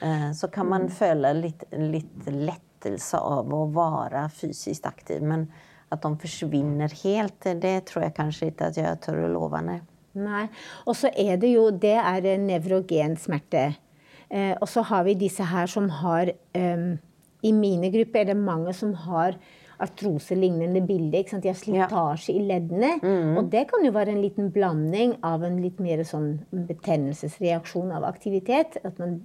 Eh, 0.00 0.32
Så 0.32 0.48
kan 0.48 0.68
man 0.68 0.88
føle 0.88 1.34
litt, 1.34 1.64
litt 1.72 2.26
lettelse 2.26 3.18
av 3.20 3.52
å 3.52 3.66
være 3.74 4.28
fysisk 4.32 4.86
aktiv. 4.86 5.22
Men 5.22 5.48
at 5.92 6.02
de 6.02 6.16
forsvinner 6.16 6.92
helt, 7.02 7.40
det 7.60 7.84
tror 7.86 8.06
jeg 8.06 8.14
kanskje 8.16 8.50
ikke 8.50 8.70
at 8.72 8.76
jeg 8.80 9.00
tør 9.04 9.26
å 9.26 9.32
love. 9.34 9.60
Nei. 9.62 9.80
Nei. 10.14 10.46
Og 10.86 10.96
så 10.96 11.08
er 11.16 11.36
det 11.40 11.52
jo 11.54 11.70
Det 11.70 11.96
er 11.96 12.26
en 12.34 12.46
nevrogen 12.46 13.16
smerte. 13.16 13.76
Eh, 14.30 14.54
og 14.60 14.68
så 14.68 14.82
har 14.88 15.04
vi 15.04 15.14
disse 15.14 15.44
her 15.44 15.66
som 15.66 15.88
har 15.88 16.32
em, 16.56 16.98
I 17.42 17.52
mine 17.52 17.90
grupper 17.92 18.20
er 18.20 18.24
det 18.32 18.36
mange 18.36 18.72
som 18.72 18.94
har 18.94 19.36
artroselignende 19.82 20.82
bilde. 20.86 21.18
ikke 21.18 21.34
sant? 21.34 21.44
De 21.44 21.50
har 21.50 21.58
slitasje 21.58 22.34
i 22.34 22.42
leddene. 22.48 22.92
Og 23.38 23.48
det 23.52 23.66
kan 23.70 23.84
jo 23.86 23.92
være 23.94 24.14
en 24.14 24.22
liten 24.22 24.50
blanding 24.54 25.16
av 25.26 25.44
en 25.46 25.58
litt 25.62 25.80
mer 25.82 26.04
sånn 26.06 26.36
betennelsesreaksjon 26.52 27.94
av 27.96 28.06
aktivitet. 28.08 28.78
At 28.86 29.00
man 29.02 29.20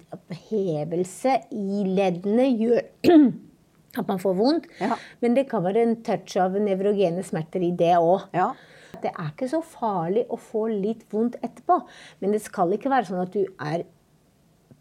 hevelse 0.50 1.40
i 1.54 1.84
leddene 1.88 2.48
gjør 2.52 2.82
at 4.00 4.08
man 4.08 4.22
får 4.22 4.40
vondt. 4.40 4.72
Ja. 4.82 4.98
Men 5.24 5.38
det 5.38 5.48
kan 5.52 5.66
være 5.66 5.86
en 5.86 6.00
touch 6.06 6.38
av 6.42 6.58
nevrogene 6.62 7.26
smerter 7.26 7.64
i 7.66 7.74
det 7.78 7.96
òg. 7.98 8.28
Ja. 8.38 8.52
Det 8.98 9.12
er 9.14 9.30
ikke 9.30 9.50
så 9.52 9.62
farlig 9.62 10.26
å 10.34 10.40
få 10.42 10.66
litt 10.72 11.06
vondt 11.14 11.38
etterpå. 11.46 11.84
Men 12.24 12.34
det 12.34 12.42
skal 12.46 12.74
ikke 12.74 12.92
være 12.94 13.10
sånn 13.12 13.24
at 13.24 13.36
du 13.36 13.44
er 13.46 13.86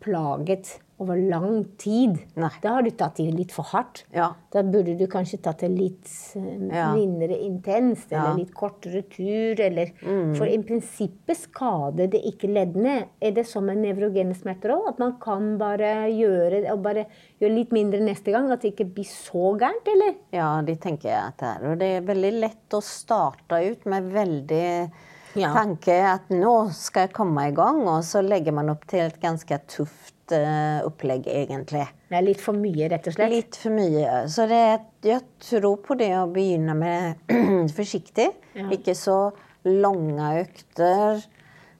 plaget 0.04 0.78
over 0.98 1.16
lang 1.28 1.64
tid. 1.76 2.16
Nei. 2.40 2.48
Da 2.62 2.70
har 2.76 2.82
du 2.82 2.90
tatt 2.90 3.18
i 3.20 3.26
litt 3.30 3.52
for 3.52 3.64
hardt. 3.72 4.04
Ja. 4.14 4.30
Da 4.52 4.62
burde 4.64 4.94
du 4.96 5.04
kanskje 5.12 5.38
tatt 5.44 5.58
det 5.60 5.68
litt 5.70 6.08
eh, 6.36 6.68
Ja. 6.72 6.86
mindre 6.94 7.36
intenst, 7.36 8.10
eller 8.12 8.30
Ja. 8.30 8.32
Mm. 8.32 8.38
litt 8.38 8.54
kortere 8.54 9.02
tur, 9.10 9.60
eller 9.60 9.92
For 10.36 10.46
i 10.46 10.56
prinsippet 10.58 11.36
skader 11.36 12.08
det 12.10 12.22
ikke 12.24 12.48
leddene. 12.48 13.08
Er 13.20 13.32
det 13.32 13.46
som 13.46 13.66
med 13.66 13.78
nevrogene 13.78 14.34
smerter 14.34 14.70
òg? 14.72 14.88
At 14.88 14.98
man 14.98 15.18
kan 15.20 15.58
bare 15.58 16.08
gjøre 16.10 16.62
bare 16.82 17.06
gjøre 17.40 17.54
litt 17.54 17.70
mindre 17.72 18.00
neste 18.00 18.32
gang? 18.32 18.50
At 18.50 18.62
det 18.62 18.74
ikke 18.74 18.88
blir 18.94 19.04
så 19.04 19.56
gærent, 19.58 19.86
eller? 19.86 20.14
Ja, 20.32 20.62
det 20.62 20.80
tenker 20.80 21.10
jeg 21.10 21.22
at 21.28 21.36
det 21.38 21.48
er. 21.48 21.70
Og 21.72 21.78
det 21.78 21.90
er 21.96 22.00
veldig 22.14 22.32
lett 22.40 22.70
å 22.70 22.80
starte 22.82 23.60
ut 23.70 23.84
med 23.86 24.10
veldig 24.12 24.90
Ja. 25.36 25.52
tanke 25.52 25.92
at 26.14 26.30
nå 26.30 26.70
skal 26.72 27.06
jeg 27.08 27.12
komme 27.12 27.48
i 27.48 27.52
gang, 27.52 27.82
og 27.86 28.00
så 28.02 28.22
legger 28.26 28.52
man 28.54 28.70
opp 28.70 28.86
til 28.86 29.00
et 29.00 29.20
ganske 29.20 29.58
tøft 29.68 30.14
eh, 30.34 30.80
opplegg, 30.86 31.28
egentlig. 31.30 31.84
Det 32.10 32.18
er 32.18 32.24
litt 32.26 32.42
for 32.42 32.58
mye, 32.58 32.88
rett 32.90 33.08
og 33.08 33.16
slett. 33.16 33.32
Litt 33.32 33.58
for 33.60 33.76
mye. 33.76 34.22
Så 34.32 34.46
det, 34.50 34.62
jeg 35.06 35.22
tror 35.48 35.80
på 35.84 35.96
det 35.98 36.12
å 36.18 36.26
begynne 36.32 36.76
med 36.78 37.32
forsiktig. 37.78 38.28
Ja. 38.56 38.68
Ikke 38.74 38.96
så 38.98 39.18
lange 39.66 40.32
økter. 40.42 41.24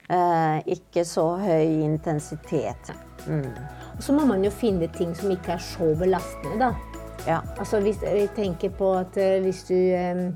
Uh, 0.06 0.60
ikke 0.70 1.02
så 1.02 1.24
høy 1.40 1.82
intensitet. 1.82 2.92
Mm. 3.26 3.48
Og 3.96 4.04
så 4.06 4.14
må 4.14 4.26
man 4.28 4.44
jo 4.46 4.52
finne 4.54 4.86
ting 4.94 5.16
som 5.18 5.32
ikke 5.34 5.56
er 5.56 5.64
så 5.64 5.90
belastende, 5.98 6.68
da. 6.68 7.02
Ja. 7.26 7.40
Altså 7.58 7.80
hvis 7.82 7.98
jeg 8.04 8.28
tenker 8.36 8.70
på 8.76 8.92
at 9.00 9.16
eh, 9.18 9.40
hvis 9.42 9.64
du 9.66 9.74
um, 9.74 10.28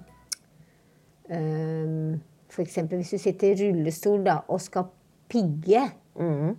um, 1.31 2.17
eksempel 2.59 2.99
hvis 2.99 3.15
du 3.15 3.23
sitter 3.23 3.53
i 3.53 3.69
rullestol 3.69 4.25
da, 4.27 4.41
og 4.49 4.61
skal 4.61 4.89
pigge. 5.31 5.85
Mm. 6.19 6.57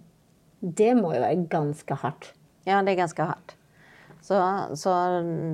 Det 0.62 0.94
må 0.98 1.16
jo 1.16 1.24
være 1.24 1.48
ganske 1.52 1.98
hardt. 2.04 2.32
Ja, 2.68 2.82
det 2.86 2.94
er 2.94 3.02
ganske 3.02 3.26
hardt. 3.26 3.56
Så, 4.22 4.38
så 4.78 4.92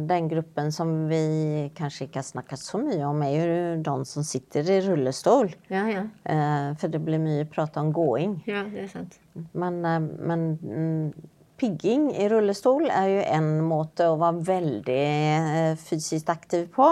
den 0.10 0.28
gruppen 0.28 0.74
som 0.76 0.90
vi 1.08 1.70
kanskje 1.78 2.10
ikke 2.10 2.20
har 2.20 2.28
snakket 2.28 2.60
så 2.60 2.82
mye 2.84 3.00
om, 3.08 3.22
er 3.24 3.38
jo 3.38 3.62
de 3.86 3.96
som 4.10 4.26
sitter 4.28 4.68
i 4.68 4.82
rullestol. 4.84 5.54
Ja, 5.72 5.86
ja. 5.88 6.04
Eh, 6.28 6.68
for 6.82 6.92
det 6.92 7.00
blir 7.06 7.22
mye 7.24 7.48
prat 7.48 7.80
om 7.80 7.94
gåing. 7.96 8.42
Ja, 8.50 8.66
det 8.68 8.84
er 8.84 8.92
sant. 8.92 9.16
Men, 9.56 9.80
eh, 9.88 10.04
men 10.04 10.46
mm, 10.60 11.32
pigging 11.64 12.10
i 12.12 12.28
rullestol 12.28 12.92
er 12.92 13.08
jo 13.14 13.24
en 13.40 13.50
måte 13.70 14.12
å 14.12 14.20
være 14.20 14.44
veldig 14.52 15.00
eh, 15.00 15.74
fysisk 15.80 16.36
aktiv 16.36 16.68
på. 16.76 16.92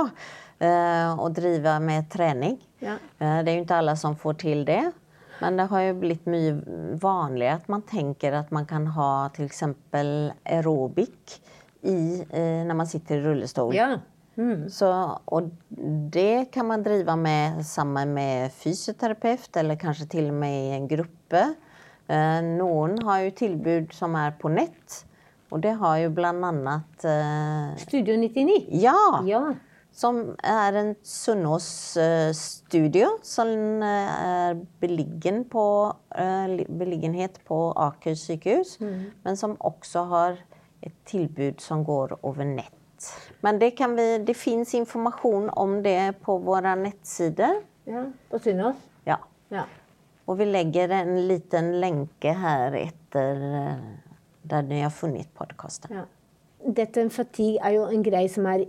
Eh, 0.64 1.12
og 1.20 1.34
drive 1.36 1.76
med 1.84 2.08
trening. 2.12 2.56
Ja. 2.80 2.96
Eh, 3.20 3.42
det 3.44 3.52
er 3.52 3.58
jo 3.60 3.66
ikke 3.66 3.82
alle 3.84 3.98
som 4.00 4.16
får 4.16 4.40
til 4.46 4.64
det. 4.68 4.84
Men 5.42 5.60
det 5.60 5.68
har 5.72 5.84
jo 5.90 6.00
blitt 6.00 6.28
mye 6.32 6.56
vanlig 7.02 7.50
at 7.52 7.70
man 7.72 7.84
tenker 7.88 8.38
at 8.40 8.52
man 8.56 8.68
kan 8.70 8.88
ha 8.96 9.28
f.eks. 9.34 9.64
aerobic 9.94 11.40
i, 11.86 12.24
eh, 12.30 12.62
når 12.66 12.78
man 12.80 12.90
sitter 12.90 13.20
i 13.20 13.26
rullestol. 13.26 13.76
Ja. 13.76 13.96
Så, 14.68 14.90
og 15.32 15.52
det 16.12 16.50
kan 16.52 16.68
man 16.68 16.84
driva 16.84 17.16
med 17.16 17.62
sammen 17.64 18.12
med 18.18 18.52
fysioterapeut 18.52 19.56
eller 19.62 19.80
kanskje 19.80 20.10
til 20.12 20.28
og 20.34 20.40
med 20.42 20.56
i 20.56 20.74
en 20.76 20.90
gruppe. 20.92 21.44
Eh, 22.12 22.42
noen 22.44 22.98
har 23.08 23.24
jo 23.24 23.36
tilbud 23.40 23.96
som 23.96 24.18
er 24.20 24.36
på 24.40 24.52
nett. 24.52 25.04
Og 25.54 25.62
det 25.64 25.76
har 25.80 26.02
jo 26.02 26.12
annet 26.50 27.06
eh, 27.08 27.78
Studio 27.80 28.18
99. 28.20 28.66
Ja! 28.82 28.98
Ja. 29.30 29.44
Som 29.96 30.36
er 30.44 30.76
en 30.76 30.92
Sunnaas-studio 31.08 33.14
som 33.24 33.48
eh, 33.80 34.28
er 34.28 34.60
beliggen 34.82 35.46
på, 35.48 35.96
eh, 36.20 36.68
beliggenhet 36.68 37.40
på 37.48 37.72
Aker 37.80 38.12
sykehus. 38.20 38.76
Men 39.24 39.40
som 39.40 39.56
også 39.64 40.04
har 40.12 40.36
et 40.84 40.92
tilbud 41.08 41.64
som 41.64 41.88
går 41.88 42.20
over 42.24 42.44
nett. 42.44 42.76
Men 43.42 43.60
det, 43.60 43.72
kan 43.78 43.96
vi, 43.96 44.18
det 44.28 44.36
fins 44.38 44.74
informasjon 44.76 45.50
om 45.56 45.80
det 45.84 46.16
på 46.26 46.38
våre 46.44 46.76
nettsider. 46.76 47.62
ja. 47.88 48.06
På 48.30 48.40
Sunnaas. 48.40 48.76
Ja. 49.06 49.18
Ja. 49.50 49.64
Og 50.26 50.40
vi 50.40 50.48
legger 50.50 50.90
en 50.90 51.28
liten 51.30 51.76
lenke 51.82 52.34
her 52.34 52.74
etter 52.80 53.44
eh, 53.60 53.84
der 54.46 54.66
dere 54.66 54.88
har 54.88 54.94
funnet 54.94 55.30
podkasten. 55.38 55.94
Ja. 55.94 56.06
Dette 56.66 57.04
fatigue 57.14 57.62
er 57.62 57.78
jo 57.78 57.86
en 57.90 58.04
greie 58.06 58.30
som 58.30 58.48
er 58.50 58.66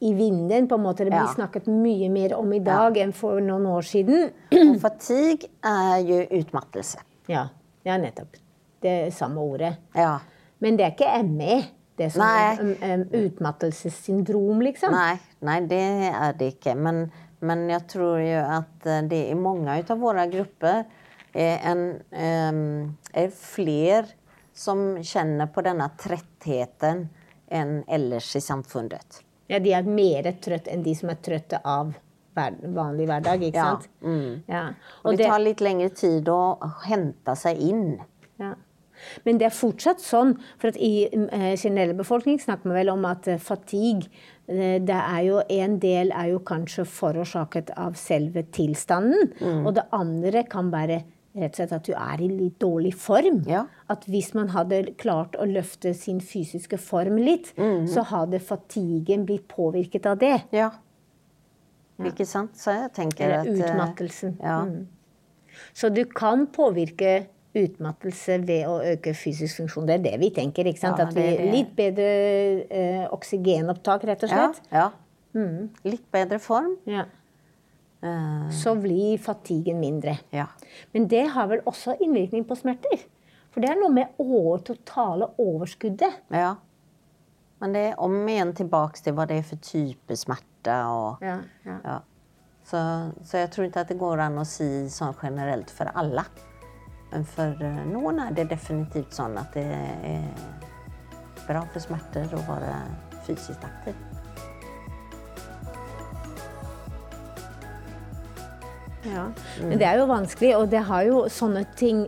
i 0.00 0.14
vinden. 0.14 0.68
på 0.68 0.74
en 0.74 0.82
måte. 0.82 1.04
Det 1.04 1.10
blir 1.10 1.26
Ja. 1.26 1.34
snakket 1.34 1.66
mye 1.66 2.08
mer 2.10 2.34
om 2.36 2.52
i 2.52 2.58
dag 2.58 2.96
enn 2.96 3.12
for 3.12 3.40
noen 3.40 3.66
år 3.66 3.82
siden. 3.82 4.30
Og 4.52 4.80
fatigue 4.80 5.48
er 5.62 5.98
jo 6.06 6.20
utmattelse. 6.40 6.98
Ja, 7.28 7.48
ja 7.84 7.96
nettopp. 7.98 8.36
Det 8.80 9.12
samme 9.14 9.40
ordet. 9.40 9.76
Ja. 9.94 10.20
Men 10.60 10.76
det 10.76 10.86
er 10.86 10.92
ikke 10.94 11.22
ME. 11.24 11.62
Det 11.98 12.06
er 12.06 12.10
sånn 12.14 12.60
um, 12.60 12.74
um, 12.82 13.24
utmattelsessyndrom, 13.24 14.60
liksom. 14.62 14.92
Nei, 14.94 15.18
nei, 15.42 15.60
det 15.66 15.82
er 16.12 16.32
det 16.38 16.52
ikke. 16.54 16.76
Men, 16.78 17.10
men 17.40 17.68
jeg 17.68 17.88
tror 17.90 18.20
jo 18.22 18.38
at 18.38 18.86
eh, 18.86 19.02
det 19.02 19.30
i 19.32 19.34
mange 19.34 19.74
av 19.82 19.98
våre 19.98 20.28
grupper 20.30 20.84
er, 21.34 21.58
en, 21.66 21.82
um, 22.14 22.96
er 23.12 23.34
flere 23.34 24.06
som 24.54 24.96
kjenner 25.02 25.50
på 25.50 25.62
denne 25.66 25.90
trettheten 25.98 27.08
enn 27.50 27.82
ellers 27.88 28.30
i 28.36 28.40
samfunnet. 28.40 29.24
Ja, 29.48 29.58
De 29.58 29.72
er 29.72 29.82
mer 29.88 30.28
trøtt 30.44 30.68
enn 30.68 30.82
de 30.84 30.94
som 30.94 31.10
er 31.10 31.18
trøtte 31.24 31.60
av 31.64 31.94
vanlig 32.38 33.08
hverdag, 33.08 33.42
ikke 33.42 33.56
Ja, 33.58 33.64
sant? 33.74 33.88
mm. 34.02 34.42
Ja. 34.48 34.64
Og 35.04 35.16
det 35.18 35.26
tar 35.26 35.40
litt 35.42 35.60
lengre 35.64 35.88
tid 35.90 36.28
å 36.30 36.58
hente 36.86 37.34
seg 37.36 37.58
inn. 37.58 37.98
Ja. 38.38 38.54
Men 39.24 39.38
det 39.38 39.46
er 39.46 39.54
fortsatt 39.54 40.00
sånn, 40.02 40.36
for 40.58 40.68
at 40.72 40.76
i 40.82 41.06
eh, 41.06 41.54
generell 41.56 41.94
befolkning 41.98 42.38
snakker 42.42 42.66
man 42.70 42.78
vel 42.80 42.90
om 42.90 43.04
at 43.06 43.28
eh, 43.30 43.38
fatigue 43.38 44.08
eh, 44.48 44.78
det 44.82 44.96
er 44.98 45.20
jo 45.26 45.42
En 45.54 45.78
del 45.78 46.10
er 46.10 46.32
jo 46.32 46.40
kanskje 46.40 46.84
forårsaket 46.86 47.70
av 47.76 47.94
selve 47.98 48.42
tilstanden. 48.54 49.32
Mm. 49.40 49.66
Og 49.66 49.74
det 49.78 49.86
andre 49.94 50.42
kan 50.50 50.70
være 50.74 51.02
rett 51.36 51.52
og 51.52 51.56
slett 51.60 51.72
at 51.72 51.84
du 51.86 51.92
er 51.92 52.20
i 52.24 52.28
litt 52.28 52.58
dårlig 52.58 52.94
form. 52.94 53.42
Ja. 53.46 53.66
At 53.88 54.04
hvis 54.08 54.32
man 54.34 54.48
hadde 54.54 54.94
klart 54.98 55.36
å 55.38 55.44
løfte 55.46 55.94
sin 55.94 56.20
fysiske 56.20 56.78
form 56.78 57.16
litt, 57.20 57.52
Mm. 57.56 57.86
så 57.86 58.02
hadde 58.04 58.40
fatiguen 58.40 59.26
blitt 59.26 59.46
påvirket 59.48 60.06
av 60.06 60.18
det. 60.18 60.42
Ja. 60.52 60.70
Ikke 62.00 62.24
sant? 62.26 62.54
Så 62.56 62.70
jeg 62.70 62.92
tenker 62.94 63.24
Eller 63.24 63.40
at 63.40 63.46
eh, 63.46 63.58
utmattelsen. 63.74 64.36
Ja. 64.42 64.60
Mm. 64.64 64.86
Så 65.74 65.88
du 65.92 66.04
kan 66.04 66.46
påvirke 66.46 67.26
utmattelse 67.58 68.36
ved 68.46 68.66
å 68.68 68.76
øke 68.84 69.14
fysisk 69.18 69.56
funksjon. 69.56 69.86
Det 69.88 69.94
er 69.96 70.02
det 70.04 70.20
vi 70.20 70.30
tenker. 70.30 70.64
ikke 70.70 70.78
sant? 70.78 70.98
Ja, 70.98 71.06
At 71.08 71.14
vi. 71.14 71.50
Litt 71.50 71.72
bedre 71.74 72.66
eh, 72.70 73.06
oksygenopptak, 73.10 74.04
rett 74.04 74.22
og 74.22 74.30
ja, 74.30 74.52
slett. 74.52 74.68
ja. 74.72 74.90
Litt 75.84 76.04
bedre 76.12 76.38
form. 76.38 76.76
Ja. 76.86 77.04
Eh, 78.02 78.50
Så 78.54 78.74
blir 78.78 79.18
fatiguen 79.18 79.80
mindre. 79.80 80.18
ja. 80.30 80.46
Men 80.92 81.08
det 81.08 81.26
har 81.34 81.48
vel 81.50 81.60
også 81.66 81.96
innvirkning 82.00 82.44
på 82.46 82.56
smerter? 82.56 83.04
For 83.50 83.60
det 83.60 83.70
er 83.70 83.80
noe 83.80 83.90
med 83.90 84.06
over, 84.18 84.58
totale 84.58 85.30
overskuddet. 85.38 86.22
ja. 86.30 86.56
Men 87.60 87.72
det 87.74 87.80
er 87.88 87.94
om 87.98 88.12
igjen 88.28 88.52
tilbake 88.54 89.02
til 89.02 89.14
hva 89.18 89.24
det 89.26 89.40
er 89.40 89.42
for 89.42 89.56
type 89.56 90.14
smerte. 90.16 90.76
og... 90.86 91.18
Ja, 91.20 91.40
ja. 91.66 91.96
Så, 92.62 92.78
så 93.24 93.38
jeg 93.40 93.50
tror 93.50 93.64
ikke 93.66 93.80
at 93.80 93.88
det 93.88 93.98
går 93.98 94.20
an 94.20 94.38
å 94.38 94.44
si 94.46 94.86
sånn 94.92 95.16
generelt 95.18 95.70
for 95.74 95.90
alle. 95.98 96.22
Men 97.10 97.24
for 97.24 97.56
eh, 97.64 97.80
noen 97.88 98.20
er 98.20 98.30
det 98.36 98.44
definitivt 98.52 99.16
sånn 99.16 99.34
at 99.40 99.56
det 99.56 99.64
er 99.64 100.28
bra 101.48 101.64
for 101.72 101.80
smerter 101.82 102.30
å 102.36 102.44
være 102.46 102.76
fysisk 103.26 103.64
aktiv. 103.64 103.96
Ja. 109.08 109.24
Men 109.62 109.80
det 109.80 109.86
er 109.88 110.00
jo 110.00 110.08
vanskelig, 110.10 110.52
og 110.58 110.68
det 110.72 110.82
har 110.88 111.06
jo 111.08 111.22
sånne 111.32 111.64
ting 111.78 112.04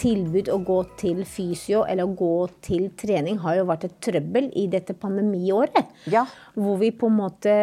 Tilbud 0.00 0.50
å 0.52 0.58
gå 0.64 0.78
til 1.00 1.22
fysio 1.28 1.82
eller 1.88 2.08
å 2.08 2.14
gå 2.16 2.34
til 2.64 2.88
trening 2.98 3.40
har 3.42 3.58
jo 3.58 3.66
vært 3.68 3.88
et 3.88 3.98
trøbbel 4.04 4.50
i 4.58 4.66
dette 4.72 4.96
pandemiåret. 4.98 5.92
Ja. 6.12 6.24
Hvor 6.54 6.80
vi 6.82 6.92
på 6.94 7.10
en 7.10 7.20
måte 7.20 7.56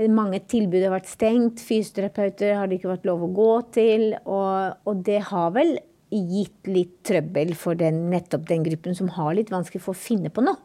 Mange 0.00 0.38
tilbud 0.48 0.80
har 0.80 0.94
vært 0.94 1.10
stengt. 1.10 1.60
Fysioterapeuter 1.60 2.54
har 2.56 2.70
det 2.70 2.78
ikke 2.78 2.88
vært 2.94 3.02
lov 3.04 3.26
å 3.26 3.34
gå 3.36 3.50
til. 3.74 4.06
Og, 4.24 4.78
og 4.88 5.02
det 5.04 5.18
har 5.28 5.50
vel 5.52 5.74
gitt 6.08 6.70
litt 6.70 6.94
trøbbel 7.04 7.52
for 7.58 7.76
den, 7.76 8.06
nettopp 8.08 8.48
den 8.48 8.64
gruppen 8.64 8.96
som 8.96 9.10
har 9.18 9.34
litt 9.36 9.52
vanskelig 9.52 9.82
for 9.84 9.92
å 9.92 10.00
finne 10.00 10.32
på 10.32 10.46
noe. 10.46 10.56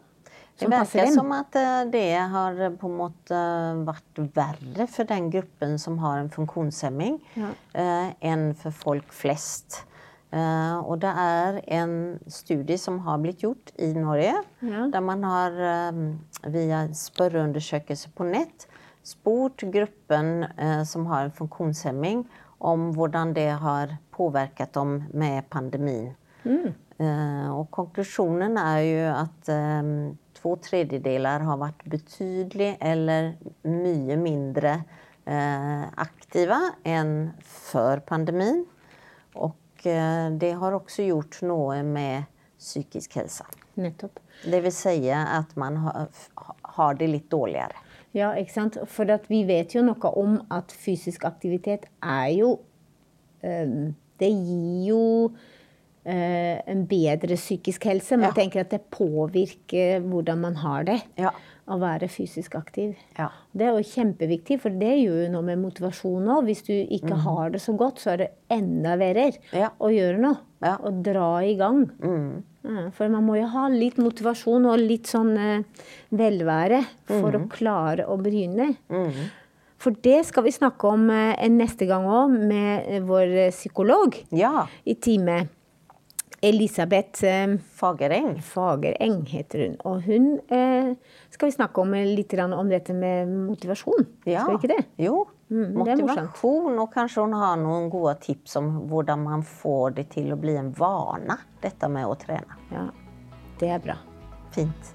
Det 0.55 0.69
virker 0.71 1.09
som 1.11 1.31
at 1.35 1.55
eh, 1.59 1.81
det 1.91 2.05
har 2.31 2.55
på 2.79 2.87
en 2.87 2.95
måte 2.95 3.39
vært 3.87 4.21
verre 4.37 4.85
for 4.87 5.07
den 5.09 5.27
gruppen 5.33 5.75
som 5.81 5.97
har 5.99 6.21
en 6.21 6.29
funksjonshemming, 6.31 7.17
Ja. 7.35 7.49
eh, 7.73 8.13
enn 8.23 8.53
for 8.55 8.71
folk 8.71 9.11
flest. 9.11 9.81
Eh, 10.31 10.77
og 10.79 11.01
det 11.03 11.11
er 11.11 11.59
en 11.67 12.19
studie 12.27 12.77
som 12.79 12.99
har 13.03 13.19
blitt 13.19 13.43
gjort 13.43 13.73
i 13.79 13.91
Norge, 13.93 14.33
Ja. 14.61 14.87
der 14.87 15.01
man 15.01 15.23
har 15.23 15.51
via 16.47 16.87
spørreundersøkelse 16.87 18.09
på 18.15 18.23
nett 18.31 18.67
spurt 19.03 19.57
gruppen 19.71 20.47
som 20.85 21.05
har 21.05 21.25
en 21.25 21.31
funksjonshemming, 21.31 22.25
om 22.59 22.93
hvordan 22.95 23.33
det 23.35 23.51
har 23.59 23.97
påvirket 24.11 24.73
dem 24.73 25.03
med 25.13 25.43
pandemien. 25.49 26.15
Mm. 26.45 26.73
og 27.51 27.71
konklusjonen 27.71 28.57
er 28.57 28.79
jo 28.79 29.13
at 29.13 30.15
to 30.37 30.55
tredjedeler 30.63 31.45
har 31.47 31.59
vært 31.61 31.83
betydelig 31.89 32.75
eller 32.83 33.33
mye 33.67 34.17
mindre 34.19 34.77
eh, 35.25 35.85
aktive 36.05 36.59
enn 36.87 37.15
før 37.41 38.03
pandemien. 38.07 38.63
Og 39.35 39.87
eh, 39.89 40.27
det 40.35 40.53
har 40.61 40.77
også 40.77 41.07
gjort 41.07 41.41
noe 41.47 41.81
med 41.87 42.29
psykisk 42.59 43.17
helse. 43.19 43.47
Nettopp. 43.79 44.21
Det 44.43 44.61
vil 44.63 44.73
si 44.73 44.95
at 45.11 45.51
man 45.59 45.81
har, 45.83 46.07
har 46.77 46.95
det 46.99 47.09
litt 47.11 47.27
dårligere. 47.31 47.81
Ja, 48.15 48.31
ikke 48.39 48.53
sant? 48.53 48.77
For 48.87 49.09
vi 49.27 49.41
vet 49.47 49.75
jo 49.75 49.83
noe 49.83 50.11
om 50.15 50.37
at 50.53 50.71
fysisk 50.71 51.25
aktivitet 51.27 51.89
er 51.99 52.29
jo 52.37 52.55
eh, 53.43 53.91
Det 54.15 54.29
gir 54.31 54.85
jo 54.87 55.01
en 56.05 56.85
bedre 56.85 57.35
psykisk 57.35 57.87
helse. 57.89 58.17
Man 58.17 58.29
Ja. 58.29 58.35
tenker 58.37 58.61
at 58.61 58.69
det 58.69 58.91
påvirker 58.91 60.03
hvordan 60.05 60.41
man 60.41 60.55
har 60.55 60.83
det 60.83 61.01
Ja. 61.17 61.31
å 61.67 61.79
være 61.79 62.07
fysisk 62.07 62.55
aktiv. 62.55 62.95
Ja. 63.17 63.29
Det 63.55 63.65
er 63.65 63.73
jo 63.73 63.83
kjempeviktig, 63.83 64.59
for 64.61 64.69
det 64.69 64.99
gjør 65.01 65.25
jo 65.25 65.31
noe 65.31 65.41
med 65.41 65.57
motivasjon 65.63 66.27
òg. 66.27 66.45
Hvis 66.45 66.63
du 66.67 66.73
ikke 66.73 67.15
har 67.25 67.49
det 67.49 67.61
så 67.61 67.75
godt, 67.75 67.97
så 67.97 68.13
er 68.13 68.17
det 68.17 68.31
enda 68.51 68.95
verre. 68.97 69.37
Ja. 69.51 69.69
å 69.79 69.89
gjøre 69.89 70.19
noe. 70.19 70.37
Ja. 70.61 70.77
Å 70.77 70.91
dra 71.03 71.39
i 71.43 71.55
gang. 71.55 71.89
Mm. 71.99 72.43
For 72.93 73.09
man 73.09 73.25
må 73.25 73.37
jo 73.37 73.47
ha 73.47 73.67
litt 73.69 73.97
motivasjon 74.01 74.65
og 74.65 74.81
litt 74.81 75.09
sånn 75.11 75.37
eh, 75.37 75.63
velvære 76.15 76.83
for 77.05 77.35
mm. 77.35 77.43
å 77.43 77.49
klare 77.51 78.07
å 78.09 78.17
begynne. 78.21 78.75
For 79.77 79.93
det 80.01 80.23
skal 80.25 80.47
vi 80.47 80.53
snakke 80.55 80.89
om 80.89 81.09
eh, 81.13 81.45
neste 81.51 81.85
gang 81.89 82.07
òg, 82.09 82.33
med 82.49 82.87
eh, 82.89 83.03
vår 83.05 83.51
psykolog 83.53 84.17
ja. 84.33 84.65
i 84.85 84.95
time. 84.97 85.43
Elisabeth 86.41 87.23
eh, 87.23 87.55
Fagereng. 87.79 88.41
Fagereng 88.41 89.21
heter 89.29 89.65
hun. 89.65 89.77
Og 89.87 90.01
hun 90.07 90.27
eh, 90.49 90.91
skal 91.33 91.49
vi 91.49 91.55
snakke 91.55 91.83
om 91.83 91.93
litt 91.93 92.35
om 92.39 92.69
dette 92.69 92.95
med 92.97 93.31
motivasjon. 93.31 94.07
Ja. 94.25 94.43
Skal 94.43 94.57
vi 94.57 94.61
ikke 94.63 94.73
det? 94.75 94.83
Jo. 95.05 95.25
Mm, 95.49 95.61
det. 95.61 95.77
Motivasjon, 95.77 96.79
og 96.81 96.91
kanskje 96.93 97.27
hun 97.27 97.37
har 97.37 97.57
noen 97.61 97.89
gode 97.93 98.15
tips 98.23 98.57
om 98.57 98.71
hvordan 98.89 99.25
man 99.27 99.45
får 99.45 99.99
det 99.99 100.09
til 100.17 100.33
å 100.33 100.39
bli 100.41 100.57
en 100.57 100.73
vane, 100.73 101.37
dette 101.61 101.89
med 101.91 102.09
å 102.09 102.17
trene. 102.19 102.61
Ja, 102.73 102.89
det 103.61 103.73
er 103.77 103.83
bra. 103.83 103.99
Fint. 104.55 104.94